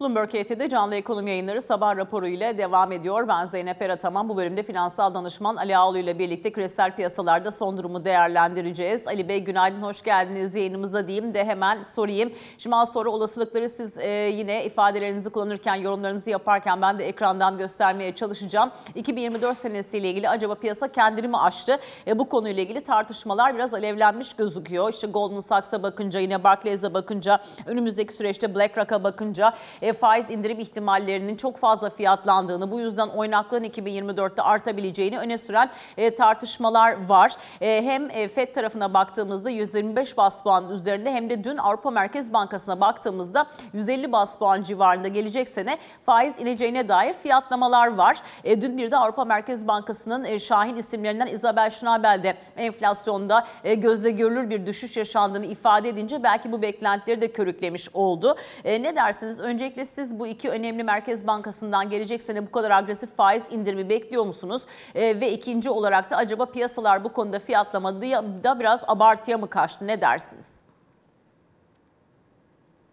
[0.00, 3.28] Bloomberg HT'de canlı ekonomi yayınları sabah raporu ile devam ediyor.
[3.28, 4.28] Ben Zeynep Erataman.
[4.28, 9.08] Bu bölümde finansal danışman Ali Ağulu ile birlikte küresel piyasalarda son durumu değerlendireceğiz.
[9.08, 12.32] Ali Bey günaydın, hoş geldiniz yayınımıza diyeyim de hemen sorayım.
[12.58, 18.14] Şimdi az sonra olasılıkları siz e, yine ifadelerinizi kullanırken, yorumlarınızı yaparken ben de ekrandan göstermeye
[18.14, 18.70] çalışacağım.
[18.94, 21.78] 2024 senesiyle ilgili acaba piyasa kendini mi aştı?
[22.06, 24.92] E, bu konuyla ilgili tartışmalar biraz alevlenmiş gözüküyor.
[24.92, 29.54] İşte Goldman Sachs'a bakınca, yine Barclays'e bakınca, önümüzdeki süreçte BlackRock'a bakınca
[29.84, 36.14] e, faiz indirim ihtimallerinin çok fazla fiyatlandığını, bu yüzden oynaklığın 2024'te artabileceğini öne süren e,
[36.14, 37.32] tartışmalar var.
[37.60, 42.32] E, hem e, FED tarafına baktığımızda 125 bas puan üzerinde hem de dün Avrupa Merkez
[42.32, 48.18] Bankası'na baktığımızda 150 bas puan civarında gelecek sene faiz ineceğine dair fiyatlamalar var.
[48.44, 53.74] E, dün bir de Avrupa Merkez Bankası'nın e, şahin isimlerinden Isabel Schnabel de enflasyonda e,
[53.74, 58.36] gözle görülür bir düşüş yaşandığını ifade edince belki bu beklentileri de körüklemiş oldu.
[58.64, 59.40] E, ne dersiniz?
[59.40, 64.26] Öncelikle siz bu iki önemli Merkez Bankası'ndan gelecek sene bu kadar agresif faiz indirimi bekliyor
[64.26, 64.62] musunuz?
[64.94, 68.00] E, ve ikinci olarak da acaba piyasalar bu konuda fiyatlamada
[68.44, 69.86] da biraz abartıya mı kaçtı?
[69.86, 70.60] Ne dersiniz?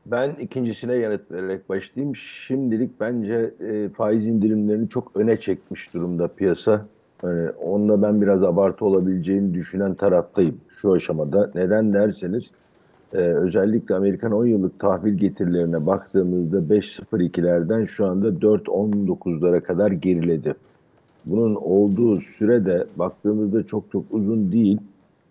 [0.06, 2.16] Ben ikincisine yanıt vererek başlayayım.
[2.16, 6.86] Şimdilik bence e, faiz indirimlerini çok öne çekmiş durumda piyasa.
[7.24, 11.52] Yani onunla ben biraz abartı olabileceğini düşünen taraftayım şu aşamada.
[11.56, 12.52] Neden derseniz
[13.14, 20.56] e, özellikle Amerikan 10 yıllık tahvil getirilerine baktığımızda 5.02'lerden şu anda 4.19'lara kadar geriledi.
[21.26, 24.80] Bunun olduğu sürede baktığımızda çok çok uzun değil.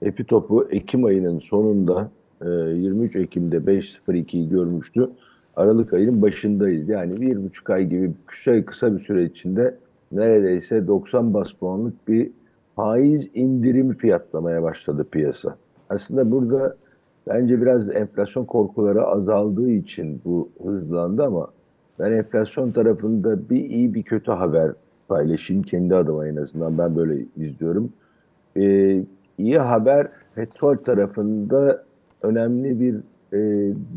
[0.03, 2.11] Epi topu Ekim ayının sonunda
[2.45, 5.11] e, 23 Ekim'de 5.02'yi görmüştü.
[5.57, 6.89] Aralık ayının başındayız.
[6.89, 9.77] Yani bir buçuk ay gibi kısa, kısa bir süre içinde
[10.13, 12.31] neredeyse 90 bas puanlık bir
[12.77, 15.57] faiz indirimi fiyatlamaya başladı piyasa.
[15.89, 16.77] Aslında burada
[17.31, 21.49] bence biraz enflasyon korkuları azaldığı için bu hızlandı ama
[21.99, 24.73] ben enflasyon tarafında bir iyi bir kötü haber
[25.09, 27.93] paylaşayım kendi adıma en azından ben böyle izliyorum.
[28.57, 29.03] Ee,
[29.39, 31.85] iyi haber petrol tarafında
[32.23, 32.95] önemli bir
[33.33, 33.39] e,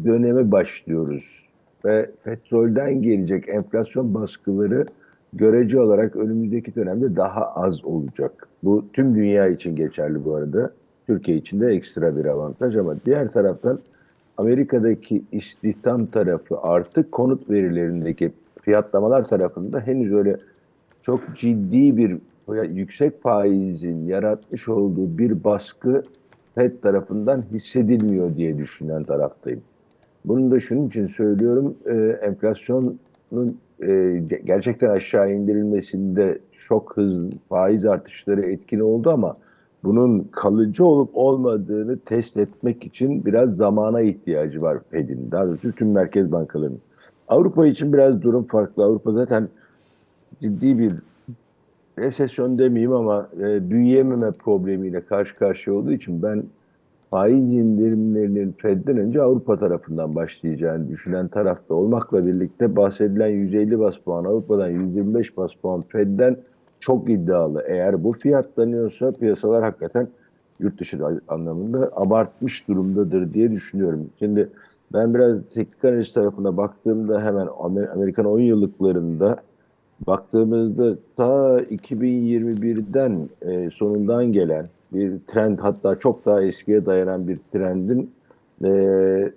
[0.05, 1.49] döneme başlıyoruz
[1.85, 4.85] ve petrolden gelecek enflasyon baskıları
[5.33, 8.47] görece olarak önümüzdeki dönemde daha az olacak.
[8.63, 10.71] Bu tüm dünya için geçerli bu arada.
[11.07, 13.79] Türkiye için de ekstra bir avantaj ama diğer taraftan
[14.37, 18.31] Amerika'daki istihdam tarafı artık konut verilerindeki
[18.61, 20.37] fiyatlamalar tarafında henüz öyle
[21.01, 22.17] çok ciddi bir
[22.63, 26.03] yüksek faizin yaratmış olduğu bir baskı
[26.55, 29.61] FED tarafından hissedilmiyor diye düşünen taraftayım.
[30.25, 38.41] Bunu da şunun için söylüyorum, e, enflasyonun e, gerçekten aşağı indirilmesinde çok hızlı faiz artışları
[38.41, 39.37] etkili oldu ama
[39.83, 45.91] bunun kalıcı olup olmadığını test etmek için biraz zamana ihtiyacı var Fed'in, daha doğrusu tüm
[45.91, 46.79] merkez bankalarının.
[47.27, 48.83] Avrupa için biraz durum farklı.
[48.83, 49.47] Avrupa zaten
[50.41, 50.93] ciddi bir
[51.97, 56.43] resesyon demeyeyim ama e, büyüyememe problemiyle karşı karşıya olduğu için ben
[57.09, 64.25] faiz indirimlerinin Fed'den önce Avrupa tarafından başlayacağını düşünen tarafta olmakla birlikte bahsedilen 150 bas puan
[64.25, 66.37] Avrupa'dan 125 bas puan Fed'den
[66.83, 67.63] çok iddialı.
[67.67, 70.07] Eğer bu fiyatlanıyorsa piyasalar hakikaten
[70.59, 74.09] yurt dışı anlamında abartmış durumdadır diye düşünüyorum.
[74.19, 74.49] Şimdi
[74.93, 77.47] ben biraz teknik analiz tarafına baktığımda hemen
[77.93, 79.37] Amerikan 10 yıllıklarında
[80.07, 88.11] baktığımızda ta 2021'den e, sonundan gelen bir trend hatta çok daha eskiye dayanan bir trendin
[88.63, 89.31] e,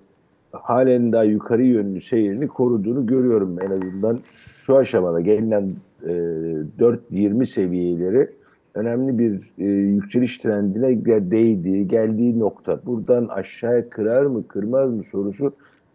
[0.52, 4.20] halen daha yukarı yönlü seyrini koruduğunu görüyorum en azından
[4.66, 8.30] şu aşamada gelinen e, 4.20 seviyeleri
[8.74, 12.80] önemli bir e, yükseliş trendine değdiği, geldiği nokta.
[12.86, 15.52] Buradan aşağıya kırar mı, kırmaz mı sorusu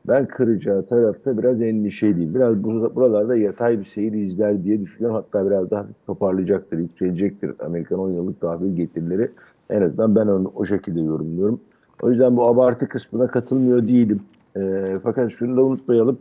[0.07, 2.35] ben kıracağı tarafta biraz endişeliyim.
[2.35, 5.23] Biraz buralarda yatay bir seyir izler diye düşünüyorum.
[5.23, 9.31] Hatta biraz daha toparlayacaktır, yükselecektir Amerikan 10 yıllık tahvil getirileri.
[9.69, 11.59] En azından ben onu o şekilde yorumluyorum.
[12.01, 14.19] O yüzden bu abartı kısmına katılmıyor değilim.
[14.57, 16.17] E, fakat şunu da unutmayalım.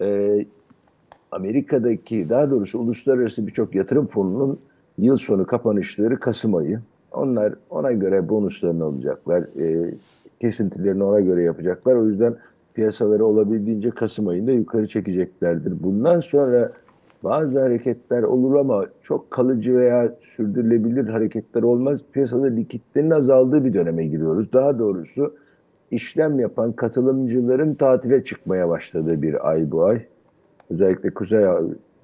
[0.00, 0.38] E,
[1.32, 4.58] Amerika'daki daha doğrusu uluslararası birçok yatırım fonunun
[4.98, 6.80] yıl sonu kapanışları Kasım ayı.
[7.12, 9.42] Onlar ona göre bonuslarını alacaklar.
[9.60, 9.94] E,
[10.40, 11.94] kesintilerini ona göre yapacaklar.
[11.94, 12.36] O yüzden
[12.74, 15.82] piyasaları olabildiğince Kasım ayında yukarı çekeceklerdir.
[15.82, 16.72] Bundan sonra
[17.24, 22.00] bazı hareketler olur ama çok kalıcı veya sürdürülebilir hareketler olmaz.
[22.12, 24.52] Piyasada likitlerin azaldığı bir döneme giriyoruz.
[24.52, 25.34] Daha doğrusu
[25.90, 30.02] işlem yapan katılımcıların tatile çıkmaya başladığı bir ay bu ay.
[30.70, 31.44] Özellikle kuzey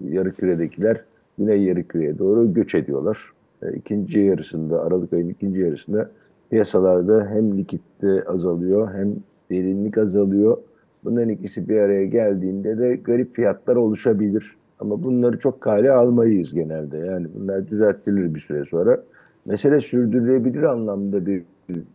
[0.01, 1.05] yarı küredekiler
[1.39, 3.19] güney yarı küreye doğru göç ediyorlar.
[3.63, 6.11] E, ikinci yarısında, Aralık ayının ikinci yarısında
[6.51, 9.15] piyasalarda hem likitte azalıyor hem
[9.51, 10.59] derinlik azalıyor.
[11.05, 14.57] Bunların ikisi bir araya geldiğinde de garip fiyatlar oluşabilir.
[14.79, 16.99] Ama bunları çok kale almayız genelde.
[16.99, 19.03] Yani bunlar düzeltilir bir süre sonra.
[19.45, 21.43] Mesele sürdürülebilir anlamda bir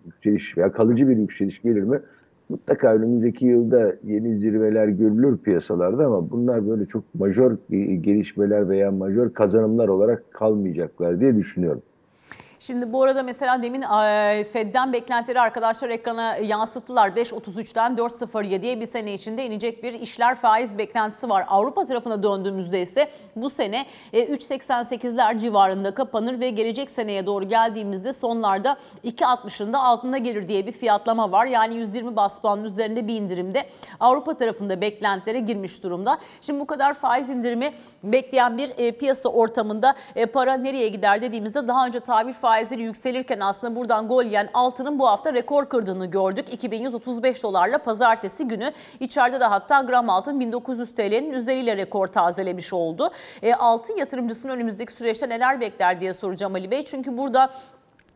[0.05, 1.99] yükseliş veya kalıcı bir yükseliş gelir mi?
[2.49, 7.57] Mutlaka önümüzdeki yılda yeni zirveler görülür piyasalarda ama bunlar böyle çok majör
[8.01, 11.81] gelişmeler veya majör kazanımlar olarak kalmayacaklar diye düşünüyorum.
[12.59, 13.81] Şimdi bu arada mesela demin
[14.43, 17.09] Fed'den beklentileri arkadaşlar ekrana yansıttılar.
[17.09, 21.45] 5.33'ten 4.07'ye bir sene içinde inecek bir işler faiz beklentisi var.
[21.47, 28.13] Avrupa tarafına döndüğümüzde ise bu sene e, 3.88'ler civarında kapanır ve gelecek seneye doğru geldiğimizde
[28.13, 31.45] sonlarda 2.60'ın da altında gelir diye bir fiyatlama var.
[31.45, 33.67] Yani 120 bas puanın üzerinde bir indirimde
[33.99, 36.17] Avrupa tarafında beklentilere girmiş durumda.
[36.41, 39.95] Şimdi bu kadar faiz indirimi bekleyen bir piyasa ortamında
[40.33, 45.07] para nereye gider dediğimizde daha önce tabir faizleri yükselirken aslında buradan gol yiyen altının bu
[45.07, 46.53] hafta rekor kırdığını gördük.
[46.53, 53.11] 2135 dolarla pazartesi günü içeride de hatta gram altın 1900 TL'nin üzeriyle rekor tazelemiş oldu.
[53.41, 56.85] E, altın yatırımcısının önümüzdeki süreçte neler bekler diye soracağım Ali Bey.
[56.85, 57.49] Çünkü burada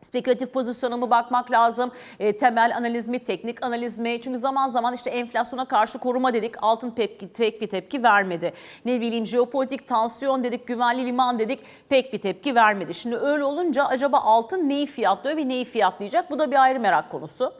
[0.02, 1.90] Spekülatif pozisyona mı bakmak lazım?
[2.20, 4.20] E, temel analiz mi, teknik analiz mi?
[4.20, 6.54] Çünkü zaman zaman işte enflasyona karşı koruma dedik.
[6.62, 8.52] Altın pek, pek bir tepki vermedi.
[8.84, 11.60] Ne bileyim jeopolitik tansiyon dedik, güvenli liman dedik.
[11.88, 12.94] Pek bir tepki vermedi.
[12.94, 16.30] Şimdi öyle olunca acaba altın neyi fiyatlıyor ve neyi fiyatlayacak?
[16.30, 17.52] Bu da bir ayrı merak konusu.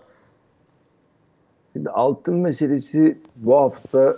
[1.72, 4.16] Şimdi altın meselesi bu hafta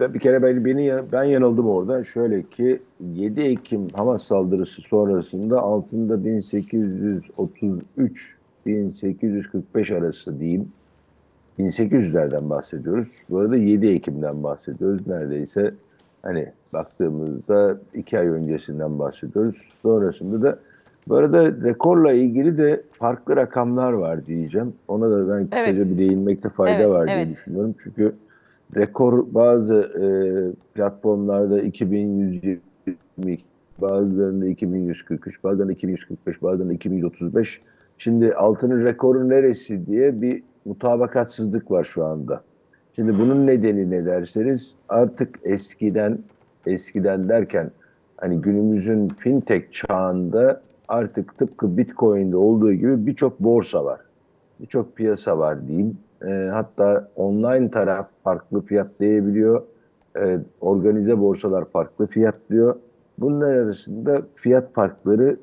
[0.00, 2.04] ben bir kere ben, beni ben yanıldım orada.
[2.04, 2.82] Şöyle ki
[3.14, 8.36] 7 Ekim Hamas saldırısı sonrasında altında 1833
[8.66, 10.68] 1845 arası diyeyim.
[11.58, 13.08] 1800'lerden bahsediyoruz.
[13.30, 15.06] Bu arada 7 Ekim'den bahsediyoruz.
[15.06, 15.74] Neredeyse
[16.22, 19.72] hani baktığımızda 2 ay öncesinden bahsediyoruz.
[19.82, 20.58] Sonrasında da
[21.08, 24.72] bu arada rekorla ilgili de farklı rakamlar var diyeceğim.
[24.88, 25.90] Ona da ben kısaca Evet.
[25.90, 27.36] bir değinmekte fayda Evet, var diye evet.
[27.36, 27.74] düşünüyorum.
[27.82, 28.12] Çünkü
[28.76, 30.04] rekor bazı e,
[30.74, 32.60] platformlarda 2120,
[33.78, 37.60] bazılarında 2143, bazılarında 2145, bazılarında 2135.
[37.98, 42.42] Şimdi altının rekoru neresi diye bir mutabakatsızlık var şu anda.
[42.96, 46.18] Şimdi bunun nedeni ne derseniz artık eskiden
[46.66, 47.70] eskiden derken
[48.16, 54.00] hani günümüzün fintech çağında artık tıpkı Bitcoin'de olduğu gibi birçok borsa var.
[54.60, 55.98] Birçok piyasa var diyeyim.
[56.26, 59.62] E, hatta online taraf farklı fiyatlayabiliyor.
[60.16, 62.76] E, organize borsalar farklı fiyatlıyor.
[63.18, 65.36] Bunlar arasında fiyat farkları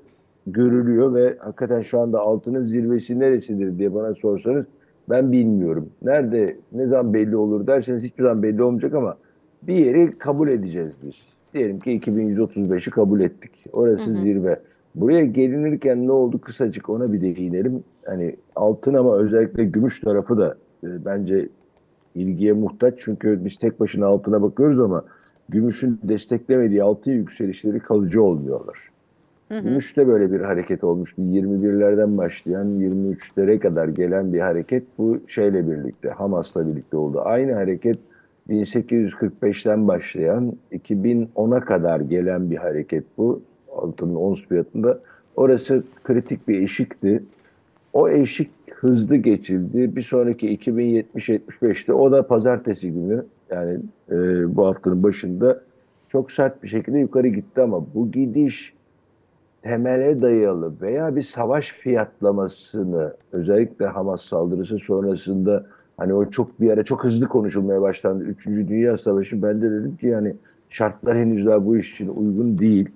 [0.47, 4.65] görülüyor ve hakikaten şu anda altının zirvesi neresidir diye bana sorsanız
[5.09, 5.89] ben bilmiyorum.
[6.01, 9.18] Nerede, ne zaman belli olur derseniz hiçbir zaman belli olmayacak ama
[9.62, 11.15] bir yeri kabul edeceğiz biz.
[11.53, 13.51] Diyelim ki 2135'i kabul ettik.
[13.74, 14.59] Orası zirve.
[14.95, 17.83] Buraya gelinirken ne oldu kısacık ona bir değinelim.
[18.06, 21.50] Hani altın ama özellikle gümüş tarafı da e, bence
[22.15, 22.94] ilgiye muhtaç.
[22.97, 25.03] Çünkü biz tek başına altına bakıyoruz ama
[25.50, 28.91] gümüşün desteklemediği altın yükselişleri kalıcı olmuyorlar.
[29.50, 31.21] Gümüşte böyle bir hareket olmuştu.
[31.21, 37.21] 21'lerden başlayan 23'lere kadar gelen bir hareket bu şeyle birlikte, Hamas'la birlikte oldu.
[37.25, 38.00] Aynı hareket
[38.50, 43.41] 1845'ten başlayan 2010'a kadar gelen bir hareket bu.
[43.75, 45.00] Altının ons fiyatında.
[45.35, 47.24] Orası kritik bir eşikti.
[47.97, 49.95] O eşik hızlı geçildi.
[49.95, 53.79] Bir sonraki 2070-75'te o da pazartesi günü yani
[54.11, 54.15] e,
[54.55, 55.61] bu haftanın başında
[56.09, 58.74] çok sert bir şekilde yukarı gitti ama bu gidiş
[59.62, 65.65] temele dayalı veya bir savaş fiyatlamasını özellikle Hamas saldırısı sonrasında
[65.98, 68.24] hani o çok bir ara çok hızlı konuşulmaya başlandı.
[68.24, 70.36] Üçüncü Dünya Savaşı ben de dedim ki yani
[70.69, 72.89] şartlar henüz daha bu iş için uygun değil.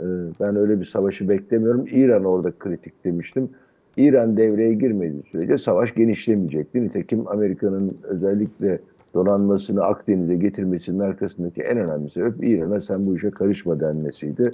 [0.00, 0.04] Ee,
[0.40, 1.86] Ben öyle bir savaşı beklemiyorum.
[1.86, 3.50] İran orada kritik demiştim.
[3.96, 6.84] İran devreye girmediği sürece savaş genişlemeyecekti.
[6.84, 8.78] Nitekim Amerika'nın özellikle
[9.14, 14.50] donanmasını Akdeniz'e getirmesinin arkasındaki en önemli sebep İran'a sen bu işe karışma denmesiydi.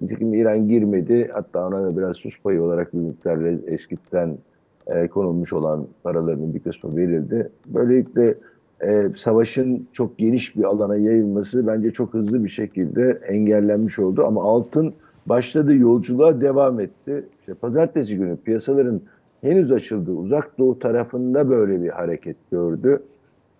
[0.00, 1.30] Nitekim İran girmedi.
[1.32, 4.36] Hatta ona da biraz sus payı olarak bir miktar eskiden
[4.86, 7.48] e, konulmuş olan paralarının bir kısmı verildi.
[7.66, 8.34] Böylelikle
[8.80, 14.24] e, savaşın çok geniş bir alana yayılması bence çok hızlı bir şekilde engellenmiş oldu.
[14.26, 14.94] Ama altın
[15.26, 17.24] başladığı yolculuğa devam etti.
[17.40, 19.00] İşte pazartesi günü piyasaların
[19.40, 23.02] henüz açıldığı uzak doğu tarafında böyle bir hareket gördü.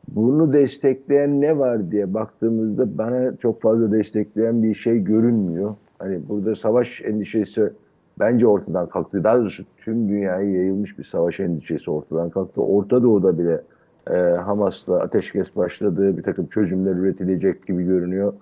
[0.08, 5.74] Bunu destekleyen ne var diye baktığımızda bana çok fazla destekleyen bir şey görünmüyor.
[5.98, 7.70] Hani burada savaş endişesi
[8.18, 9.24] bence ortadan kalktı.
[9.24, 12.62] Daha doğrusu tüm dünyaya yayılmış bir savaş endişesi ortadan kalktı.
[12.62, 13.62] Orta Doğu'da bile
[14.10, 18.32] e, Hamas'la ateşkes başladığı bir takım çözümler üretilecek gibi görünüyor.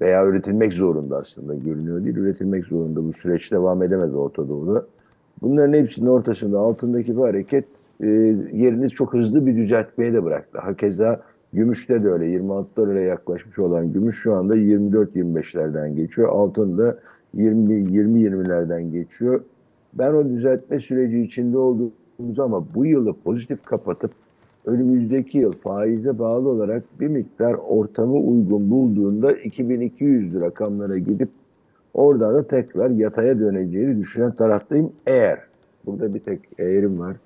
[0.00, 2.16] Veya üretilmek zorunda aslında görünüyor değil.
[2.16, 3.04] Üretilmek zorunda.
[3.04, 4.86] Bu süreç devam edemez Orta Doğu'da.
[5.42, 7.64] Bunların hepsinin ortasında altındaki bu hareket
[8.00, 8.06] e,
[8.52, 10.58] yerini çok hızlı bir düzeltmeye de bıraktı.
[10.58, 16.28] Hakeza Gümüşte de öyle 26 dolara yaklaşmış olan gümüş şu anda 24-25'lerden geçiyor.
[16.28, 16.98] Altın da
[17.36, 19.40] 20-20'lerden geçiyor.
[19.94, 24.10] Ben o düzeltme süreci içinde olduğumuz ama bu yılı pozitif kapatıp
[24.68, 31.28] önümüzdeki yıl faize bağlı olarak bir miktar ortamı uygun bulduğunda 2200 rakamlara gidip
[31.94, 35.38] oradan da tekrar yataya döneceğini düşünen taraftayım eğer.
[35.86, 37.16] Burada bir tek eğerim var.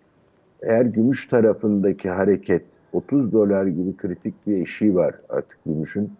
[0.62, 6.10] Eğer gümüş tarafındaki hareket 30 dolar gibi kritik bir eşiği var artık gümüşün.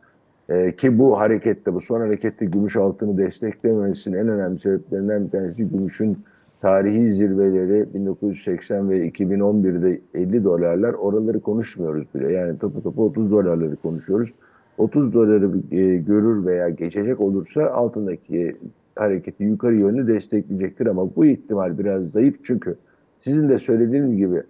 [0.49, 5.69] Ee, ki bu harekette, bu son harekette gümüş altını desteklememesinin en önemli sebeplerinden bir tanesi
[5.69, 6.19] gümüşün
[6.63, 10.93] tarihi zirveleri 1980 ve 2011'de 50 dolarlar.
[10.93, 12.33] Oraları konuşmuyoruz bile.
[12.33, 14.31] Yani topu topu 30 dolarları konuşuyoruz.
[14.79, 18.57] 30 doları e, görür veya geçecek olursa altındaki
[18.97, 22.77] hareketi yukarı yönlü destekleyecektir ama bu ihtimal biraz zayıf çünkü
[23.21, 24.43] sizin de söylediğiniz gibi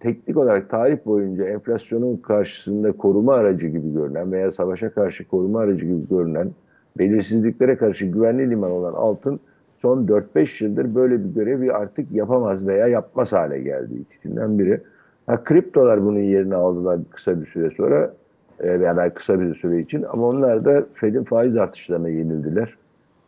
[0.00, 5.84] teknik olarak tarih boyunca enflasyonun karşısında koruma aracı gibi görünen veya savaşa karşı koruma aracı
[5.84, 6.50] gibi görünen
[6.98, 9.40] belirsizliklere karşı güvenli liman olan altın
[9.82, 13.94] son 4-5 yıldır böyle bir görevi artık yapamaz veya yapmaz hale geldi.
[13.94, 14.80] İkisinden biri.
[15.26, 18.14] Ha, kriptolar bunun yerini aldılar kısa bir süre sonra
[18.60, 22.76] e, veya kısa bir süre için ama onlar da Fed'in faiz artışlarına yenildiler.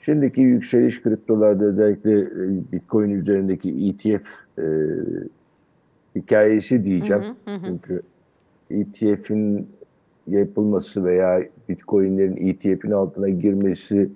[0.00, 2.26] Şimdiki yükseliş kriptolarda özellikle e,
[2.73, 4.23] Bitcoin üzerindeki ETF
[4.59, 4.64] e,
[6.17, 7.23] hikayesi diyeceğim.
[7.64, 8.02] Çünkü
[8.71, 9.69] ETF'in
[10.26, 14.11] yapılması veya Bitcoin'lerin ETF'in altına girmesi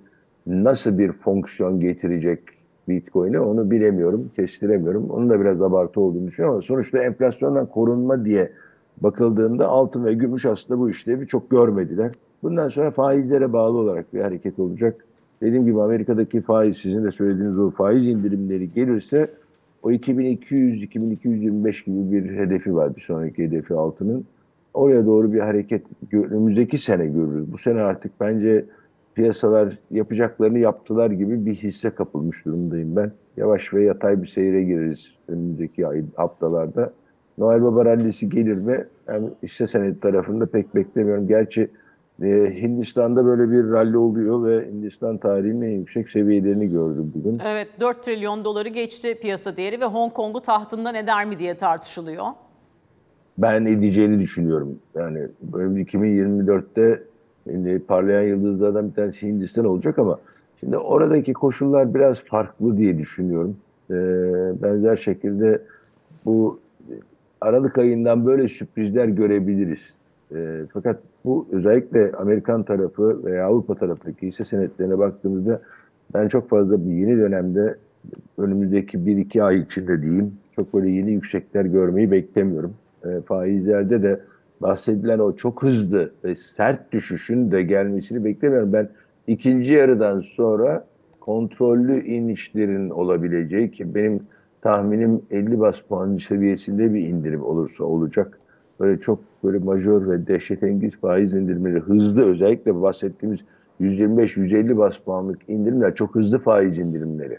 [0.47, 2.41] nasıl bir fonksiyon getirecek
[2.89, 5.11] Bitcoin'e onu bilemiyorum, kestiremiyorum.
[5.11, 8.53] Onun da biraz abartı olduğunu düşünüyorum ama sonuçta enflasyondan korunma diye
[9.01, 12.13] bakıldığında altın ve gümüş aslında bu işlevi çok görmediler.
[12.43, 15.05] Bundan sonra faizlere bağlı olarak bir hareket olacak.
[15.43, 19.29] Dediğim gibi Amerika'daki faiz sizin de söylediğiniz o faiz indirimleri gelirse
[19.83, 24.25] o 2200-2225 gibi bir hedefi var bir sonraki hedefi altının.
[24.75, 25.83] Oraya doğru bir hareket
[26.13, 27.53] önümüzdeki sene görürüz.
[27.53, 28.65] Bu sene artık bence
[29.15, 33.13] piyasalar yapacaklarını yaptılar gibi bir hisse kapılmış durumdayım ben.
[33.37, 36.93] Yavaş ve yatay bir seyre gireriz önümüzdeki ay, haftalarda.
[37.39, 38.87] Noel Baba rallisi gelir mi?
[39.09, 41.29] Yani hisse senedi tarafında pek beklemiyorum.
[41.29, 41.71] Gerçi
[42.23, 42.27] e,
[42.63, 47.41] Hindistan'da böyle bir ralli oluyor ve Hindistan tarihinin en yüksek seviyelerini gördüm bugün.
[47.45, 52.27] Evet 4 trilyon doları geçti piyasa değeri ve Hong Kong'u tahtından eder mi diye tartışılıyor.
[53.39, 54.79] Ben edeceğini düşünüyorum.
[54.95, 57.03] Yani böyle 2024'te
[57.51, 60.19] şimdi parlayan yıldızlardan bir tanesi Hindistan olacak ama
[60.61, 63.57] şimdi oradaki koşullar biraz farklı diye düşünüyorum.
[63.91, 63.95] Ee,
[64.63, 65.63] benzer şekilde
[66.25, 66.61] bu
[67.41, 69.95] Aralık ayından böyle sürprizler görebiliriz.
[70.35, 75.63] E, fakat bu özellikle Amerikan tarafı veya Avrupa tarafındaki hisse senetlerine baktığımızda
[76.15, 77.77] ben çok fazla bir yeni dönemde
[78.39, 82.75] önümüzdeki 1-2 ay içinde diyeyim çok böyle yeni yüksekler görmeyi beklemiyorum.
[83.05, 84.21] E, faizlerde de
[84.63, 88.73] bahsedilen o çok hızlı ve sert düşüşün de gelmesini beklemiyorum.
[88.73, 88.89] Ben
[89.27, 90.85] ikinci yarıdan sonra
[91.21, 94.21] kontrollü inişlerin olabileceği ki benim
[94.63, 98.39] tahminim 50 bas puan seviyesinde bir indirim olursa olacak.
[98.81, 103.41] Böyle çok böyle majör ve dehşetengiz faiz indirimleri hızlı özellikle bahsettiğimiz
[103.81, 107.39] 125-150 bas puanlık indirimler çok hızlı faiz indirimleri.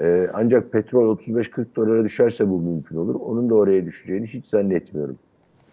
[0.00, 3.14] Ee, ancak petrol 35-40 dolara düşerse bu mümkün olur.
[3.14, 5.18] Onun da oraya düşeceğini hiç zannetmiyorum.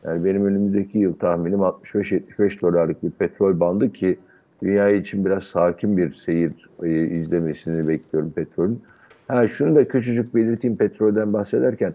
[0.08, 4.18] Yani benim önümüzdeki yıl tahminim 65-75 dolarlık bir petrol bandı ki
[4.64, 8.82] dünya için biraz sakin bir seyir e, izlemesini bekliyorum petrolün.
[9.28, 11.94] Ha şunu da küçücük belirteyim petrolden bahsederken.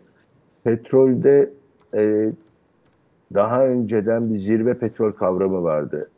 [0.64, 1.50] Petrolde
[1.94, 2.32] e,
[3.34, 6.10] daha önceden bir zirve petrol kavramı vardı.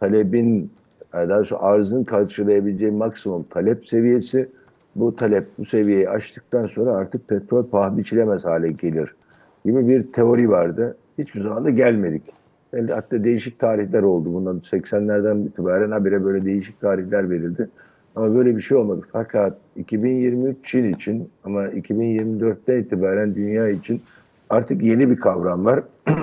[0.00, 0.70] Talebin,
[1.12, 4.48] daha doğrusu arzın karşılayabileceği maksimum talep seviyesi.
[4.96, 9.14] Bu talep bu seviyeyi aştıktan sonra artık petrol paha biçilemez hale gelir
[9.64, 10.96] gibi bir teori vardı.
[11.18, 12.22] Hiçbir zaman da gelmedik.
[12.90, 14.34] Hatta değişik tarihler oldu.
[14.34, 17.68] Bundan 80'lerden itibaren habire böyle değişik tarihler verildi.
[18.16, 19.00] Ama böyle bir şey olmadı.
[19.12, 24.00] Fakat 2023 Çin için ama 2024'te itibaren dünya için
[24.50, 25.82] artık yeni bir kavram var.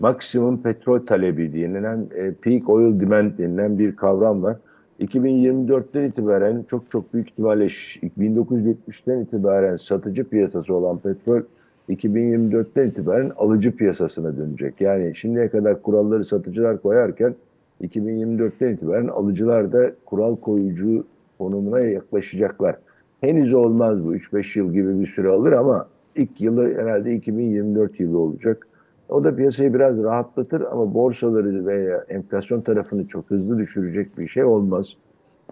[0.00, 4.56] Maksimum petrol talebi denilen e, peak oil demand denilen bir kavram var.
[5.00, 11.40] 2024'ten itibaren çok çok büyük ihtimalle 1970'ten itibaren satıcı piyasası olan petrol
[11.88, 14.80] 2024'ten itibaren alıcı piyasasına dönecek.
[14.80, 17.34] Yani şimdiye kadar kuralları satıcılar koyarken
[17.82, 21.04] 2024'ten itibaren alıcılar da kural koyucu
[21.38, 22.76] konumuna yaklaşacaklar.
[23.20, 24.16] Henüz olmaz bu.
[24.16, 28.68] 3-5 yıl gibi bir süre alır ama ilk yılı herhalde 2024 yılı olacak.
[29.08, 34.44] O da piyasayı biraz rahatlatır ama borsaları veya enflasyon tarafını çok hızlı düşürecek bir şey
[34.44, 34.96] olmaz.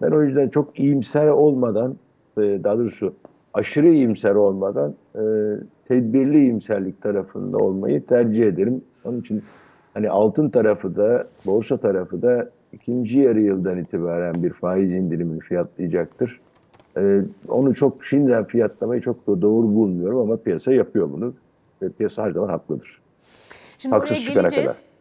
[0.01, 1.95] Ben o yüzden çok iyimser olmadan,
[2.37, 3.13] e, daha doğrusu
[3.57, 5.23] aşırı iyimser olmadan e,
[5.87, 8.81] tedbirli iyimserlik tarafında olmayı tercih ederim.
[9.05, 9.43] Onun için
[9.97, 16.39] Hani altın tarafı da borsa tarafı da ikinci yarı yıldan itibaren bir faiz indirimini fiyatlayacaktır.
[16.97, 21.33] Ee, onu çok şimdiden fiyatlamayı çok da doğru bulmuyorum ama piyasa yapıyor bunu.
[21.81, 23.01] Ve piyasa her zaman haklıdır.
[23.79, 24.71] Şimdi Haksız çıkana geleceğiz.
[24.71, 24.96] kadar.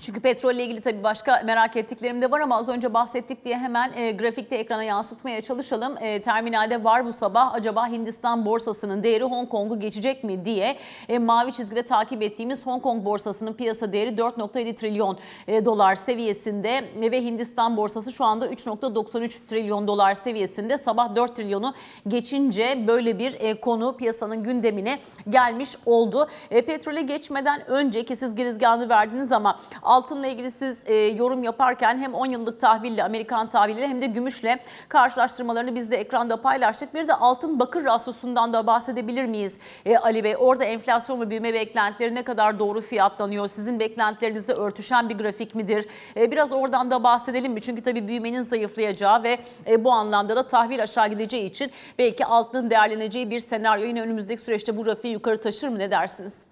[0.00, 3.92] Çünkü petrolle ilgili tabii başka merak ettiklerim de var ama az önce bahsettik diye hemen
[3.92, 5.96] e, grafikte ekrana yansıtmaya çalışalım.
[6.00, 10.76] E, terminalde var bu sabah acaba Hindistan borsasının değeri Hong Kong'u geçecek mi diye
[11.08, 16.84] e, mavi çizgide takip ettiğimiz Hong Kong borsasının piyasa değeri 4.7 trilyon e, dolar seviyesinde
[17.02, 20.78] e, ve Hindistan borsası şu anda 3.93 trilyon dolar seviyesinde.
[20.78, 21.74] Sabah 4 trilyonu
[22.08, 26.28] geçince böyle bir e, konu piyasanın gündemine gelmiş oldu.
[26.50, 29.58] E, petrole geçmeden önceki siz girizgahını verdiniz ama
[29.90, 34.58] altınla ilgili siz e, yorum yaparken hem 10 yıllık tahville, Amerikan tahviliyle hem de gümüşle
[34.88, 36.94] karşılaştırmalarını biz de ekranda paylaştık.
[36.94, 40.34] Bir de altın bakır rasyosundan da bahsedebilir miyiz e, Ali Bey?
[40.38, 43.48] Orada enflasyon ve büyüme beklentileri ne kadar doğru fiyatlanıyor?
[43.48, 45.86] Sizin beklentilerinizle örtüşen bir grafik midir?
[46.16, 47.60] E, biraz oradan da bahsedelim mi?
[47.60, 52.70] Çünkü tabii büyümenin zayıflayacağı ve e, bu anlamda da tahvil aşağı gideceği için belki altının
[52.70, 55.78] değerleneceği bir senaryo yine önümüzdeki süreçte bu grafiği yukarı taşır mı?
[55.78, 56.49] Ne dersiniz?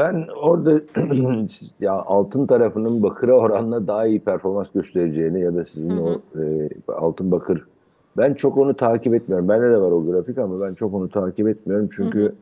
[0.00, 0.80] Ben orada
[1.80, 7.30] ya altın tarafının bakıra oranla daha iyi performans göstereceğini ya da sizin o e, altın
[7.30, 7.64] bakır
[8.16, 9.48] ben çok onu takip etmiyorum.
[9.48, 11.88] Bende de var o grafik ama ben çok onu takip etmiyorum.
[11.96, 12.32] Çünkü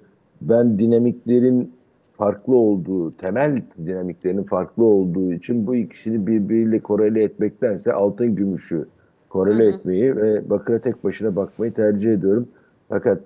[0.41, 1.73] ben dinamiklerin
[2.17, 8.87] farklı olduğu, temel dinamiklerin farklı olduğu için bu ikisini birbiriyle korele etmektense altın gümüşü
[9.29, 12.49] korele etmeyi ve bakıra tek başına bakmayı tercih ediyorum.
[12.89, 13.21] Fakat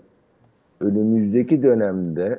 [0.81, 2.39] önümüzdeki dönemde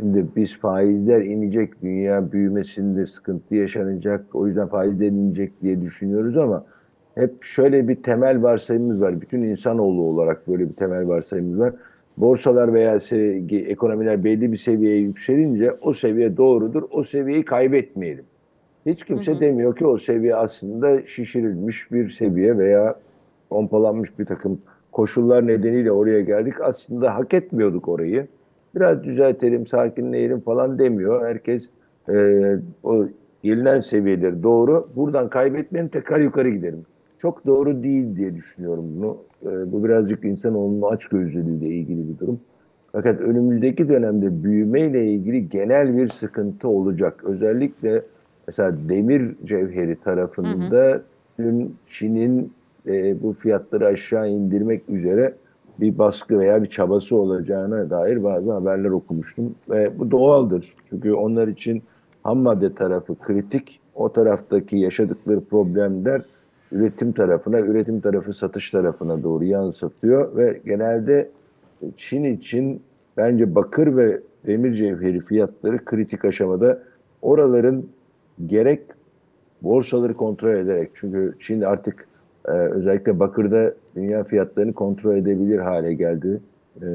[0.00, 6.64] şimdi biz faizler inecek, dünya büyümesinde sıkıntı yaşanacak, o yüzden faizler inecek diye düşünüyoruz ama
[7.14, 9.20] hep şöyle bir temel varsayımımız var.
[9.20, 11.72] Bütün insanoğlu olarak böyle bir temel varsayımımız var.
[12.16, 12.98] Borsalar veya
[13.50, 18.24] ekonomiler belli bir seviyeye yükselince o seviye doğrudur, o seviyeyi kaybetmeyelim.
[18.86, 22.94] Hiç kimse demiyor ki o seviye aslında şişirilmiş bir seviye veya
[23.50, 24.60] pompalanmış bir takım
[24.92, 26.54] koşullar nedeniyle oraya geldik.
[26.60, 28.26] Aslında hak etmiyorduk orayı.
[28.74, 31.26] Biraz düzeltelim, sakinleyelim falan demiyor.
[31.28, 31.68] Herkes
[32.08, 32.14] e,
[32.82, 33.06] o
[33.42, 34.88] gelinen seviyeleri doğru.
[34.96, 36.82] Buradan kaybetmeyelim, tekrar yukarı gidelim.
[37.18, 39.16] Çok doğru değil diye düşünüyorum bunu.
[39.42, 42.40] E, bu birazcık insanoğlunun açgözlülüğüyle ilgili bir durum.
[42.92, 47.24] Fakat önümüzdeki dönemde büyümeyle ilgili genel bir sıkıntı olacak.
[47.24, 48.02] Özellikle
[48.46, 51.02] mesela demir cevheri tarafında
[51.38, 52.52] dün Çin'in
[52.86, 55.34] e, bu fiyatları aşağı indirmek üzere
[55.80, 59.54] bir baskı veya bir çabası olacağına dair bazı haberler okumuştum.
[59.70, 60.66] Ve bu doğaldır.
[60.90, 61.82] Çünkü onlar için
[62.22, 63.80] ham madde tarafı kritik.
[63.94, 66.22] O taraftaki yaşadıkları problemler
[66.72, 71.30] üretim tarafına, üretim tarafı satış tarafına doğru yansıtıyor ve genelde
[71.96, 72.82] Çin için
[73.16, 76.82] bence bakır ve demir cevheri fiyatları kritik aşamada.
[77.22, 77.84] Oraların
[78.46, 78.80] gerek
[79.62, 82.06] borsaları kontrol ederek çünkü Çin artık
[82.48, 86.40] e, özellikle bakırda dünya fiyatlarını kontrol edebilir hale geldi.
[86.82, 86.86] E,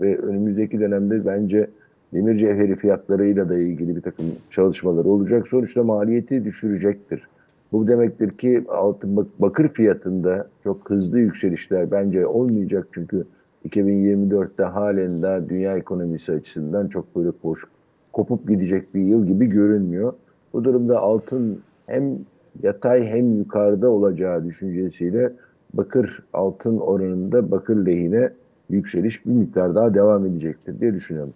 [0.00, 1.70] ve önümüzdeki dönemde bence
[2.12, 5.48] demir cevheri fiyatlarıyla da ilgili bir takım çalışmalar olacak.
[5.48, 7.28] Sonuçta maliyeti düşürecektir.
[7.72, 13.24] Bu demektir ki altın bak- bakır fiyatında çok hızlı yükselişler bence olmayacak çünkü
[13.64, 17.64] 2024'te halen daha dünya ekonomisi açısından çok böyle boş,
[18.12, 20.12] kopup gidecek bir yıl gibi görünmüyor.
[20.52, 22.18] Bu durumda altın hem
[22.62, 25.32] yatay hem yukarıda olacağı düşüncesiyle
[25.76, 28.32] bakır altın oranında bakır lehine
[28.70, 31.34] yükseliş bir miktar daha devam edecektir diye düşünüyorum.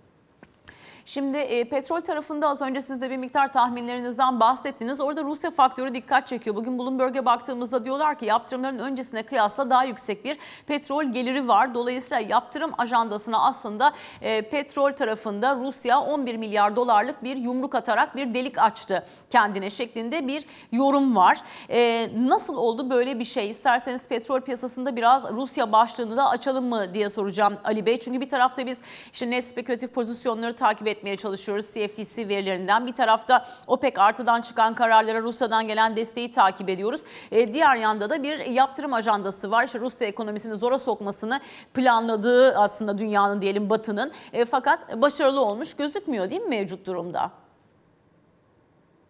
[1.08, 5.00] Şimdi e, petrol tarafında az önce siz de bir miktar tahminlerinizden bahsettiniz.
[5.00, 6.56] Orada Rusya faktörü dikkat çekiyor.
[6.56, 11.74] Bugün Bloomberg'e baktığımızda diyorlar ki yaptırımların öncesine kıyasla daha yüksek bir petrol geliri var.
[11.74, 18.34] Dolayısıyla yaptırım ajandasına aslında e, petrol tarafında Rusya 11 milyar dolarlık bir yumruk atarak bir
[18.34, 21.38] delik açtı kendine şeklinde bir yorum var.
[21.70, 23.50] E, nasıl oldu böyle bir şey?
[23.50, 27.98] İsterseniz petrol piyasasında biraz Rusya başlığını da açalım mı diye soracağım Ali Bey.
[27.98, 28.80] Çünkü bir tarafta biz
[29.12, 32.86] işte net spekülatif pozisyonları takip etmeye çalışıyoruz CFTC verilerinden.
[32.86, 37.00] Bir tarafta OPEC artıdan çıkan kararlara Rusya'dan gelen desteği takip ediyoruz.
[37.32, 39.64] E, diğer yanda da bir yaptırım ajandası var.
[39.64, 41.40] İşte Rusya ekonomisini zora sokmasını
[41.74, 44.12] planladığı aslında dünyanın diyelim batının.
[44.32, 47.30] E, fakat başarılı olmuş gözükmüyor değil mi mevcut durumda?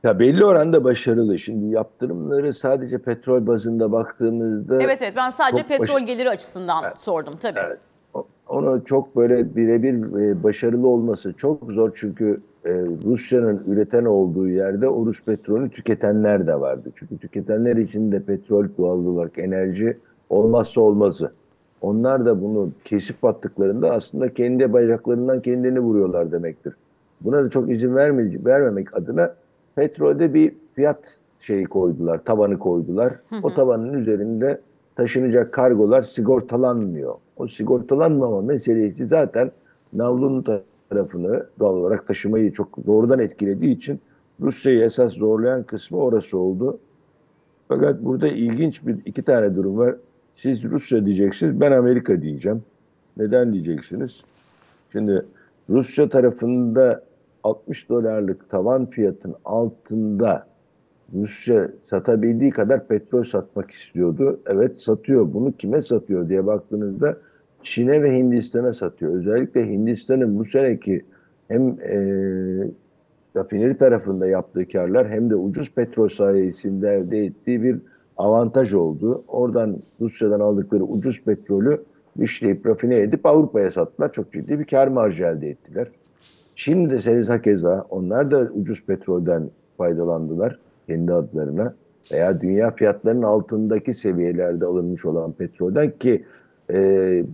[0.02, 1.38] Ya belli oranda başarılı.
[1.38, 7.60] Şimdi yaptırımları sadece petrol bazında baktığımızda Evet evet ben sadece petrol geliri açısından sordum tabii.
[7.66, 7.78] Evet.
[8.48, 12.72] Onu çok böyle birebir e, başarılı olması çok zor çünkü e,
[13.04, 16.90] Rusya'nın üreten olduğu yerde o Rus petrolünü tüketenler de vardı.
[16.94, 19.96] Çünkü tüketenler için de petrol doğal olarak enerji
[20.30, 21.32] olmazsa olmazı.
[21.80, 26.74] Onlar da bunu kesip attıklarında aslında kendi bacaklarından kendini vuruyorlar demektir.
[27.20, 29.34] Buna da çok izin verme, vermemek adına
[29.76, 33.12] petrolde bir fiyat şeyi koydular, tabanı koydular.
[33.42, 34.60] O tabanın üzerinde
[34.98, 37.14] taşınacak kargolar sigortalanmıyor.
[37.36, 39.50] O sigortalanmama meselesi zaten
[39.92, 40.44] navlunun
[40.90, 44.00] tarafını doğal olarak taşımayı çok doğrudan etkilediği için
[44.40, 46.78] Rusya'yı esas zorlayan kısmı orası oldu.
[47.68, 49.96] Fakat burada ilginç bir iki tane durum var.
[50.34, 52.62] Siz Rusya diyeceksiniz, ben Amerika diyeceğim.
[53.16, 54.22] Neden diyeceksiniz?
[54.92, 55.26] Şimdi
[55.70, 57.02] Rusya tarafında
[57.44, 60.46] 60 dolarlık tavan fiyatın altında
[61.14, 64.40] Rusya satabildiği kadar petrol satmak istiyordu.
[64.46, 65.32] Evet satıyor.
[65.32, 67.16] Bunu kime satıyor diye baktığınızda
[67.62, 69.14] Çin'e ve Hindistan'a satıyor.
[69.14, 71.04] Özellikle Hindistan'ın bu seneki
[71.48, 71.98] hem e,
[73.36, 77.78] rafineri tarafında yaptığı karlar hem de ucuz petrol sayesinde elde ettiği bir
[78.16, 79.24] avantaj oldu.
[79.28, 81.82] Oradan Rusya'dan aldıkları ucuz petrolü
[82.18, 84.12] işleyip rafine edip Avrupa'ya sattılar.
[84.12, 85.88] Çok ciddi bir kar marjı elde ettiler.
[86.56, 91.74] Çin de Seniz keza onlar da ucuz petrolden faydalandılar kendi adlarına
[92.12, 96.24] veya dünya fiyatlarının altındaki seviyelerde alınmış olan petrolden ki
[96.70, 96.78] e,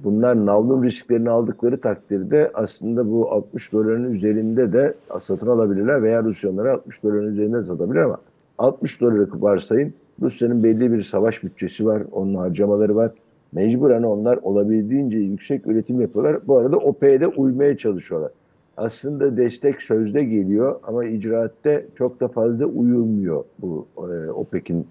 [0.05, 6.73] bunlar navlun risklerini aldıkları takdirde aslında bu 60 doların üzerinde de satın alabilirler veya Rusyalılara
[6.73, 8.19] 60 doların üzerinde satabilir ama
[8.59, 13.13] 60 doları varsayın Rusya'nın belli bir savaş bütçesi var, onun harcamaları var.
[13.53, 16.47] Mecburen onlar olabildiğince yüksek üretim yapıyorlar.
[16.47, 18.31] Bu arada OPEC'e uymaya çalışıyorlar.
[18.77, 24.87] Aslında destek sözde geliyor ama icraatte çok da fazla uyulmuyor bu e, OPEC'in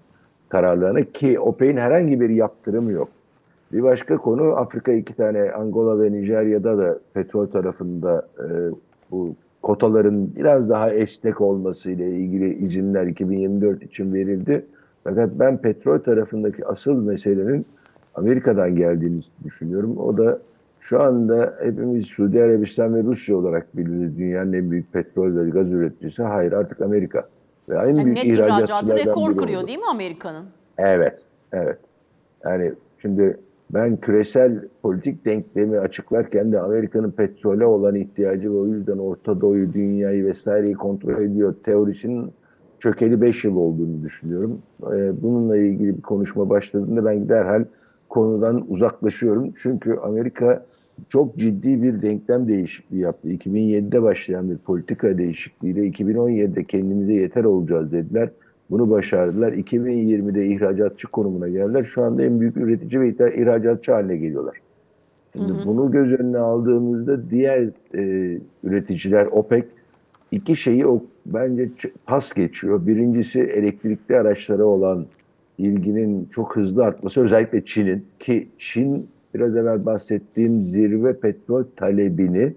[0.48, 3.08] kararlarına ki OPEC'in herhangi bir yaptırımı yok.
[3.72, 8.46] Bir başka konu Afrika iki tane Angola ve Nijerya'da da petrol tarafında e,
[9.10, 14.66] bu kotaların biraz daha esnek olması ile ilgili izinler 2024 için verildi.
[15.04, 17.66] Fakat ben petrol tarafındaki asıl meselenin
[18.14, 19.98] Amerika'dan geldiğini düşünüyorum.
[19.98, 20.38] O da
[20.84, 24.18] şu anda hepimiz Suudi Arabistan ve Rusya olarak biliriz.
[24.18, 26.22] Dünyanın en büyük petrol ve gaz üreticisi.
[26.22, 27.28] Hayır artık Amerika.
[27.68, 29.66] Ve en Yani büyük net ihracatı rekor kırıyor oldu.
[29.68, 30.44] değil mi Amerika'nın?
[30.78, 31.78] Evet, evet.
[32.44, 33.36] Yani şimdi
[33.70, 39.72] ben küresel politik denklemi açıklarken de Amerika'nın petrole olan ihtiyacı ve o yüzden Orta Doğu'yu,
[39.72, 42.32] dünyayı vesaireyi kontrol ediyor teorisinin
[42.78, 44.62] çökeli 5 yıl olduğunu düşünüyorum.
[44.92, 47.64] Ee, Bununla ilgili bir konuşma başladığında ben derhal
[48.08, 49.52] konudan uzaklaşıyorum.
[49.62, 50.66] Çünkü Amerika
[51.08, 53.28] çok ciddi bir denklem değişikliği yaptı.
[53.28, 58.30] 2007'de başlayan bir politika değişikliğiyle 2017'de kendimize yeter olacağız dediler.
[58.70, 59.52] Bunu başardılar.
[59.52, 61.84] 2020'de ihracatçı konumuna geldiler.
[61.84, 64.56] Şu anda en büyük üretici ve ihracatçı haline geliyorlar.
[65.32, 69.64] Şimdi bunu göz önüne aldığımızda diğer e, üreticiler OPEC
[70.30, 71.70] iki şeyi o, bence
[72.06, 72.86] pas geçiyor.
[72.86, 75.06] Birincisi elektrikli araçlara olan
[75.58, 82.52] ilginin çok hızlı artması özellikle Çin'in ki Çin biraz evvel bahsettiğim zirve petrol talebini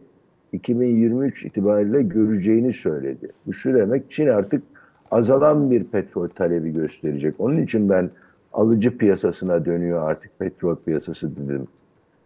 [0.54, 3.30] 2023 itibariyle göreceğini söyledi.
[3.48, 4.64] Bu şu demek Çin artık
[5.12, 7.36] azalan bir petrol talebi gösterecek.
[7.40, 8.10] Onun için ben
[8.54, 11.68] alıcı piyasasına dönüyor artık petrol piyasası dedim.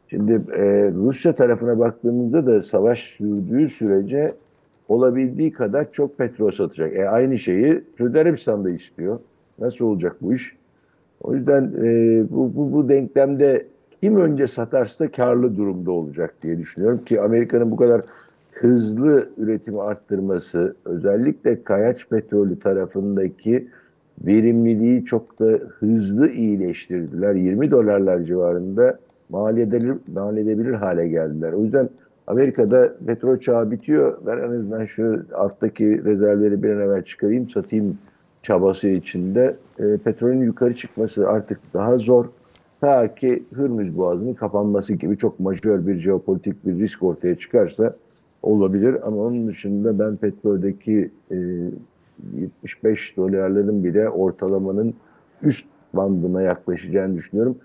[0.07, 4.33] Şimdi e, Rusya tarafına baktığımızda da savaş sürdüğü sürece
[4.89, 6.95] olabildiği kadar çok petrol satacak.
[6.95, 9.19] E, aynı şeyi Suudi Arabistan da istiyor.
[9.59, 10.55] Nasıl olacak bu iş?
[11.21, 13.65] O yüzden e, bu, bu, bu denklemde
[14.01, 18.01] kim önce satarsa karlı durumda olacak diye düşünüyorum ki Amerika'nın bu kadar
[18.51, 23.67] hızlı üretimi arttırması özellikle kayaç petrolü tarafındaki
[24.25, 25.45] verimliliği çok da
[25.79, 27.35] hızlı iyileştirdiler.
[27.35, 31.53] 20 dolarlar civarında mal edilir, mal edebilir hale geldiler.
[31.53, 31.89] O yüzden
[32.27, 34.17] Amerika'da petrol çağı bitiyor.
[34.25, 37.97] Ben en azından şu alttaki rezervleri bir an evvel çıkarayım, satayım
[38.43, 39.55] çabası içinde.
[39.79, 42.25] E, petrolün yukarı çıkması artık daha zor.
[42.81, 47.95] Ta ki Hürmüz Boğazı'nın kapanması gibi çok majör bir jeopolitik bir risk ortaya çıkarsa
[48.41, 49.07] olabilir.
[49.07, 51.35] Ama onun dışında ben petroldeki e,
[52.35, 54.93] 75 dolarların bile ortalamanın
[55.43, 57.55] üst bandına yaklaşacağını düşünüyorum.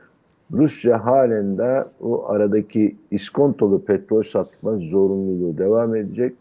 [0.52, 6.34] Rusya halen de o aradaki iskontolu petrol satma zorunluluğu devam edecek.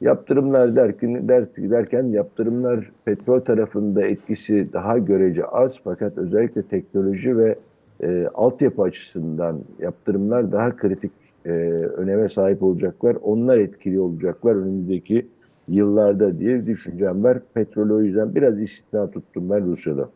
[0.00, 7.56] Yaptırımlar derken, der, derken yaptırımlar petrol tarafında etkisi daha görece az fakat özellikle teknoloji ve
[8.02, 11.12] e, altyapı açısından yaptırımlar daha kritik
[11.46, 11.50] e,
[11.96, 13.16] öneme sahip olacaklar.
[13.22, 15.26] Onlar etkili olacaklar önümüzdeki
[15.68, 17.38] yıllarda diye düşüncem var.
[17.54, 20.08] Petrolü o yüzden biraz istisna tuttum ben Rusya'da.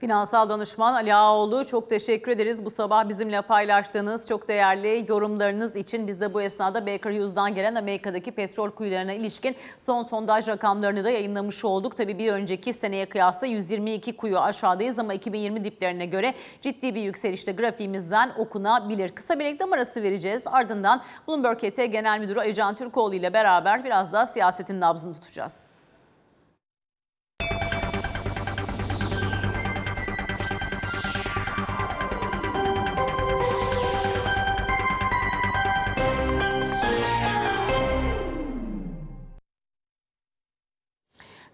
[0.00, 6.06] Finansal danışman Ali Ağoğlu çok teşekkür ederiz bu sabah bizimle paylaştığınız çok değerli yorumlarınız için.
[6.06, 11.10] Biz de bu esnada Baker Hughes'dan gelen Amerika'daki petrol kuyularına ilişkin son sondaj rakamlarını da
[11.10, 11.96] yayınlamış olduk.
[11.96, 17.52] Tabii bir önceki seneye kıyasla 122 kuyu aşağıdayız ama 2020 diplerine göre ciddi bir yükselişte
[17.52, 19.08] grafiğimizden okunabilir.
[19.08, 20.44] Kısa bir reklam arası vereceğiz.
[20.46, 25.69] Ardından Bloomberg KT Genel Müdürü Ali Can Türkoğlu ile beraber biraz da siyasetin nabzını tutacağız.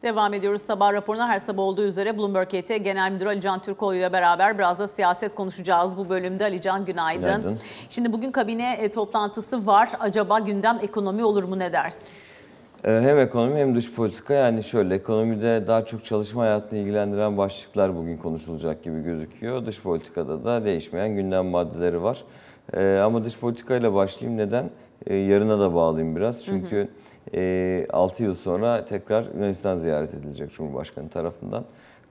[0.07, 1.29] Devam ediyoruz sabah raporuna.
[1.29, 4.88] Her sabah olduğu üzere Bloomberg KT Genel Müdürü Ali Can Türkoğlu ile beraber biraz da
[4.88, 6.45] siyaset konuşacağız bu bölümde.
[6.45, 7.23] Ali Can günaydın.
[7.23, 7.59] Günaydın.
[7.88, 9.90] Şimdi bugün kabine e, toplantısı var.
[10.01, 12.09] Acaba gündem ekonomi olur mu ne dersin?
[12.85, 17.97] Ee, Hem ekonomi hem dış politika yani şöyle ekonomide daha çok çalışma hayatını ilgilendiren başlıklar
[17.97, 19.66] bugün konuşulacak gibi gözüküyor.
[19.66, 22.25] Dış politikada da değişmeyen gündem maddeleri var.
[22.75, 24.71] Ee, ama dış politikayla başlayayım neden?
[25.11, 26.88] Yarına da bağlayayım biraz çünkü
[27.91, 31.65] 6 yıl sonra tekrar Yunanistan ziyaret edilecek Cumhurbaşkanı tarafından.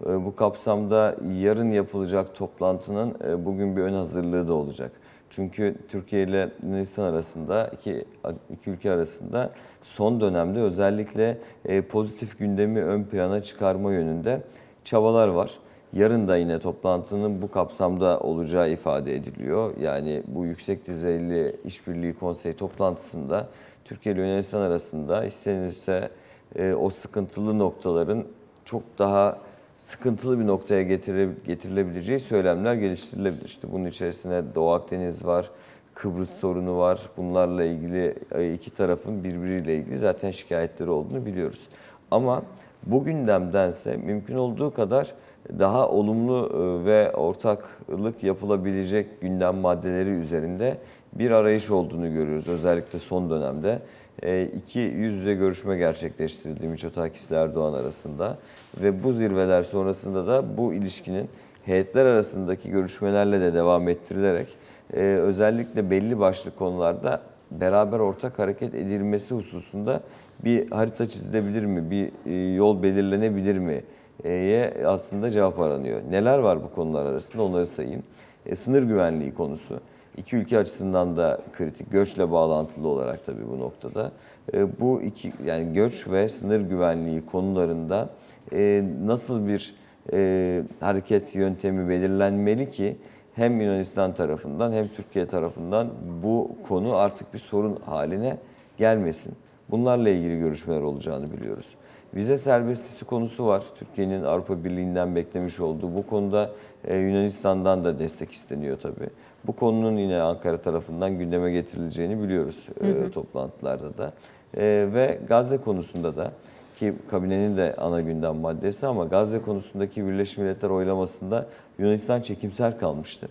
[0.06, 4.92] Ee, Bu kapsamda yarın yapılacak toplantının e, bugün bir ön hazırlığı da olacak.
[5.30, 8.06] Çünkü Türkiye ile Yunanistan arasında iki,
[8.50, 9.52] iki ülke arasında
[9.84, 14.42] son dönemde özellikle e, pozitif gündemi ön plana çıkarma yönünde
[14.84, 15.52] çabalar var.
[15.94, 19.78] Yarın da yine toplantının bu kapsamda olacağı ifade ediliyor.
[19.82, 23.48] Yani bu yüksek düzeyli işbirliği konseyi toplantısında
[23.86, 26.10] Türkiye ile Yunanistan arasında istenirse
[26.56, 28.26] e, o sıkıntılı noktaların
[28.66, 29.38] çok daha
[29.78, 33.46] sıkıntılı bir noktaya getire, getirilebileceği söylemler geliştirilebilir.
[33.46, 35.50] İşte bunun içerisine Doğu Akdeniz var,
[35.94, 37.00] Kıbrıs sorunu var.
[37.18, 41.68] Bunlarla ilgili e, iki tarafın birbiriyle ilgili zaten şikayetleri olduğunu biliyoruz.
[42.12, 42.44] Ama
[42.86, 45.14] bu gündemdense mümkün olduğu kadar
[45.60, 50.78] daha olumlu e, ve ortaklık yapılabilecek gündem maddeleri üzerinde
[51.16, 52.48] bir arayış olduğunu görüyoruz.
[52.48, 53.80] Özellikle son dönemde
[54.24, 58.38] e, iki yüz yüze görüşme gerçekleştirildi Miçotakis ile Erdoğan arasında
[58.82, 61.30] ve bu zirveler sonrasında da bu ilişkinin
[61.66, 64.48] heyetler arasındaki görüşmelerle de devam ettirilerek
[64.94, 70.02] e, özellikle belli başlı konularda beraber ortak hareket edilmesi hususunda
[70.46, 73.84] bir harita çizilebilir mi, bir e, yol belirlenebilir mi
[74.30, 76.02] ye aslında cevap aranıyor.
[76.10, 78.04] Neler var bu konular arasında onları sayayım.
[78.46, 79.80] E, sınır güvenliği konusu.
[80.18, 84.12] İki ülke açısından da kritik, göçle bağlantılı olarak tabii bu noktada.
[84.54, 88.10] E, bu iki yani göç ve sınır güvenliği konularında
[88.54, 89.76] e, nasıl bir
[90.14, 92.98] e, hareket yöntemi belirlenmeli ki
[93.34, 95.90] hem Yunanistan tarafından hem Türkiye tarafından
[96.24, 98.38] bu konu artık bir sorun haline
[98.78, 99.34] gelmesin.
[99.70, 101.76] Bunlarla ilgili görüşmeler olacağını biliyoruz.
[102.14, 103.64] Vize serbestisi konusu var.
[103.76, 105.96] Türkiye'nin Avrupa Birliği'nden beklemiş olduğu.
[105.96, 106.52] Bu konuda
[106.90, 109.10] Yunanistan'dan da destek isteniyor tabii.
[109.48, 114.14] Bu konunun yine Ankara tarafından gündeme getirileceğini biliyoruz e, toplantılarda da.
[114.58, 116.32] E, ve Gazze konusunda da
[116.76, 121.46] ki kabinenin de ana gündem maddesi ama Gazze konusundaki Birleşmiş Milletler oylamasında
[121.80, 123.28] Yunanistan çekimser kalmıştı.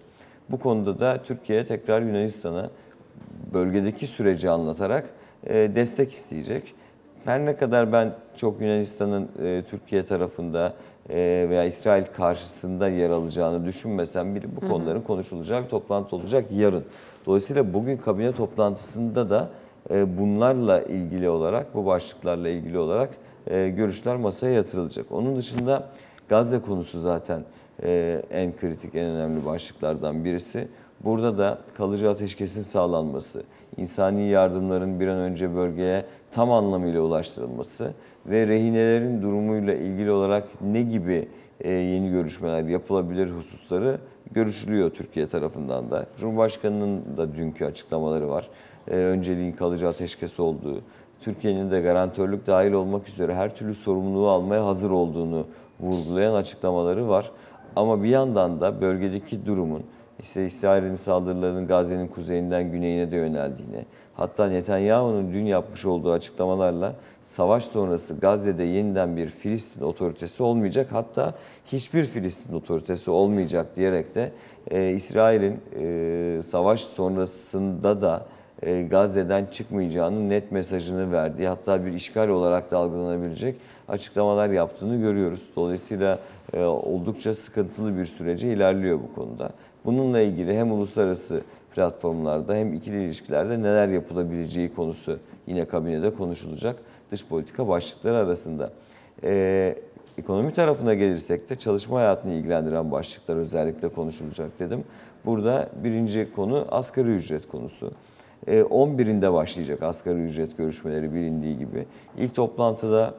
[0.51, 2.71] Bu konuda da Türkiye tekrar Yunanistan'a
[3.53, 5.11] bölgedeki süreci anlatarak
[5.47, 6.75] e, destek isteyecek.
[7.25, 10.75] Her ne kadar ben çok Yunanistan'ın e, Türkiye tarafında
[11.11, 16.85] e, veya İsrail karşısında yer alacağını düşünmesem bile bu konuların konuşulacağı bir toplantı olacak yarın.
[17.27, 19.49] Dolayısıyla bugün kabine toplantısında da
[19.91, 23.11] e, bunlarla ilgili olarak, bu başlıklarla ilgili olarak
[23.47, 25.13] e, görüşler masaya yatırılacak.
[25.13, 25.89] Onun dışında
[26.29, 27.41] Gazze konusu zaten
[27.83, 30.69] e, en kritik, en önemli başlıklardan birisi.
[31.01, 33.43] Burada da kalıcı ateşkesin sağlanması,
[33.77, 37.93] insani yardımların bir an önce bölgeye tam anlamıyla ulaştırılması
[38.27, 41.29] ve rehinelerin durumuyla ilgili olarak ne gibi
[41.61, 43.99] e, yeni görüşmeler yapılabilir hususları
[44.33, 46.07] görüşülüyor Türkiye tarafından da.
[46.21, 48.49] Cumhurbaşkanının da dünkü açıklamaları var.
[48.89, 50.81] E, önceliğin kalıcı ateşkes olduğu,
[51.21, 55.47] Türkiye'nin de garantörlük dahil olmak üzere her türlü sorumluluğu almaya hazır olduğunu
[55.81, 57.31] vurgulayan açıklamaları var.
[57.77, 59.83] Ama bir yandan da bölgedeki durumun
[60.25, 63.85] işte İsrail'in saldırılarının Gazze'nin kuzeyinden güneyine de yöneldiğini,
[64.15, 71.35] hatta Netanyahu'nun dün yapmış olduğu açıklamalarla savaş sonrası Gazze'de yeniden bir Filistin otoritesi olmayacak, hatta
[71.73, 74.33] hiçbir Filistin otoritesi olmayacak diyerek de
[74.71, 78.27] e, İsrail'in e, savaş sonrasında da
[78.63, 83.57] e, Gazze'den çıkmayacağının net mesajını verdiği hatta bir işgal olarak da algılanabilecek
[83.89, 85.49] açıklamalar yaptığını görüyoruz.
[85.57, 86.19] Dolayısıyla
[86.53, 89.51] e, oldukça sıkıntılı bir sürece ilerliyor bu konuda.
[89.85, 91.41] Bununla ilgili hem uluslararası
[91.75, 96.77] platformlarda hem ikili ilişkilerde neler yapılabileceği konusu yine kabinede konuşulacak
[97.11, 98.71] dış politika başlıkları arasında.
[99.25, 99.75] E,
[100.19, 104.85] ekonomi tarafına gelirsek de çalışma hayatını ilgilendiren başlıklar özellikle konuşulacak dedim.
[105.25, 107.93] Burada birinci konu asgari ücret konusu.
[108.47, 111.87] 11'inde başlayacak asgari ücret görüşmeleri bilindiği gibi.
[112.19, 113.15] İlk toplantıda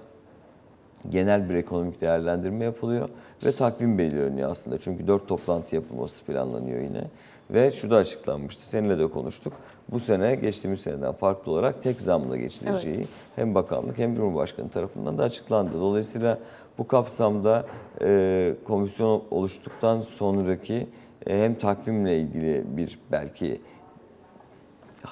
[1.11, 3.09] genel bir ekonomik değerlendirme yapılıyor
[3.43, 4.77] ve takvim belirleniyor aslında.
[4.77, 7.03] Çünkü 4 toplantı yapılması planlanıyor yine.
[7.51, 9.53] Ve şu da açıklanmıştı, seninle de konuştuk.
[9.91, 13.07] Bu sene geçtiğimiz seneden farklı olarak tek zamla geçileceği Evet.
[13.35, 15.73] hem bakanlık hem Cumhurbaşkanı tarafından da açıklandı.
[15.73, 16.39] Dolayısıyla
[16.77, 17.65] bu kapsamda
[18.01, 20.87] e, komisyon oluştuktan sonraki
[21.27, 23.61] e, hem takvimle ilgili bir belki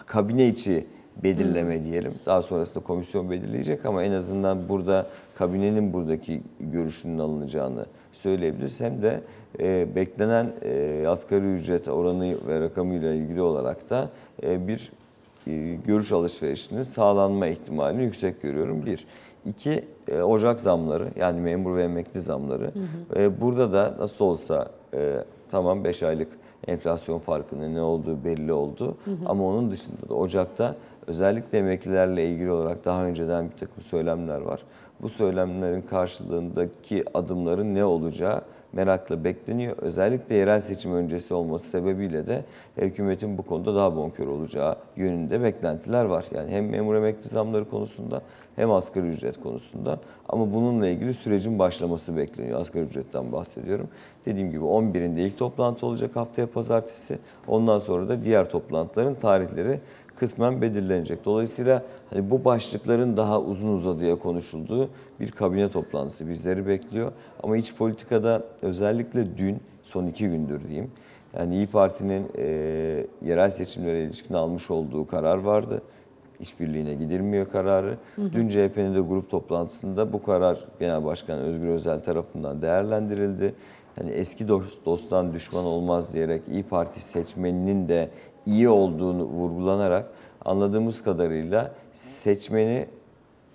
[0.05, 0.87] kabine içi
[1.23, 2.13] belirleme diyelim.
[2.25, 8.81] Daha sonrasında komisyon belirleyecek ama en azından burada kabinenin buradaki görüşünün alınacağını söyleyebiliriz.
[8.81, 9.21] Hem de
[9.59, 14.09] e, beklenen e, asgari ücret oranı ve rakamıyla ilgili olarak da
[14.43, 14.91] e, bir
[15.47, 18.85] e, görüş alışverişinin sağlanma ihtimalini yüksek görüyorum.
[18.85, 19.05] Bir.
[19.45, 22.71] İki, e, Ocak zamları yani memur ve emekli zamları.
[23.15, 26.27] E, burada da nasıl olsa e, tamam 5 aylık
[26.67, 28.97] enflasyon farkının ne olduğu belli oldu.
[29.25, 30.75] Ama onun dışında da Ocak'ta
[31.07, 34.59] özellikle emeklilerle ilgili olarak daha önceden bir takım söylemler var.
[35.01, 38.41] Bu söylemlerin karşılığındaki adımların ne olacağı
[38.73, 39.77] merakla bekleniyor.
[39.77, 42.43] Özellikle yerel seçim öncesi olması sebebiyle de
[42.77, 46.25] hükümetin bu konuda daha bonkör olacağı yönünde beklentiler var.
[46.35, 48.21] Yani hem memur emekli zamları konusunda
[48.55, 52.61] hem asgari ücret konusunda ama bununla ilgili sürecin başlaması bekleniyor.
[52.61, 53.87] Asgari ücretten bahsediyorum.
[54.25, 57.19] Dediğim gibi 11'inde ilk toplantı olacak haftaya pazartesi.
[57.47, 59.79] Ondan sonra da diğer toplantıların tarihleri
[60.15, 61.25] kısmen belirlenecek.
[61.25, 67.11] Dolayısıyla hani bu başlıkların daha uzun uzadıya konuşulduğu bir kabine toplantısı bizleri bekliyor.
[67.43, 70.91] Ama iç politikada özellikle dün, son iki gündür diyeyim,
[71.37, 72.45] yani İyi Parti'nin e,
[73.25, 75.81] yerel seçimlere ilişkin almış olduğu karar vardı.
[76.39, 77.97] İşbirliğine gidilmiyor kararı.
[78.17, 83.53] Dün CHP'nin de grup toplantısında bu karar Genel Başkan Özgür Özel tarafından değerlendirildi.
[83.99, 88.09] Yani eski dost, dosttan düşman olmaz diyerek İyi Parti seçmeninin de
[88.45, 90.05] iyi olduğunu vurgulanarak
[90.45, 92.87] anladığımız kadarıyla seçmeni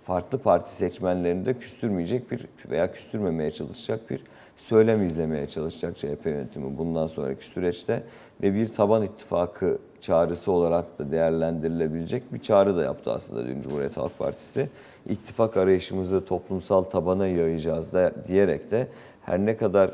[0.05, 4.25] farklı parti seçmenlerini de küstürmeyecek bir veya küstürmemeye çalışacak bir
[4.57, 8.03] söylem izlemeye çalışacak CHP yönetimi bundan sonraki süreçte
[8.43, 13.97] ve bir taban ittifakı çağrısı olarak da değerlendirilebilecek bir çağrı da yaptı aslında dün Cumhuriyet
[13.97, 14.69] Halk Partisi.
[15.09, 18.89] İttifak arayışımızı toplumsal tabana yayacağız da diyerek de
[19.23, 19.91] her ne kadar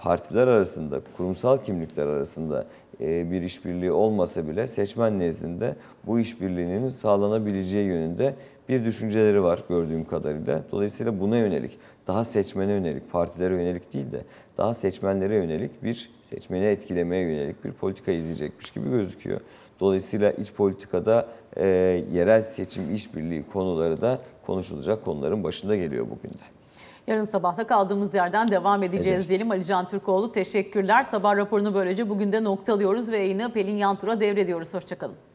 [0.00, 2.66] partiler arasında, kurumsal kimlikler arasında
[3.00, 8.34] e, bir işbirliği olmasa bile seçmen nezdinde bu işbirliğinin sağlanabileceği yönünde
[8.68, 10.62] bir düşünceleri var gördüğüm kadarıyla.
[10.72, 14.20] Dolayısıyla buna yönelik, daha seçmene yönelik, partilere yönelik değil de
[14.58, 19.40] daha seçmenlere yönelik bir seçmeni etkilemeye yönelik bir politika izleyecekmiş gibi gözüküyor.
[19.80, 21.66] Dolayısıyla iç politikada e,
[22.12, 26.59] yerel seçim işbirliği konuları da konuşulacak konuların başında geliyor bugün de.
[27.06, 29.28] Yarın sabahta kaldığımız yerden devam edeceğiz Ederiz.
[29.28, 29.50] diyelim.
[29.50, 31.02] Ali Can Türkoğlu teşekkürler.
[31.02, 34.74] Sabah raporunu böylece bugün de noktalıyoruz ve yayını Pelin Yantur'a devrediyoruz.
[34.74, 35.29] Hoşçakalın.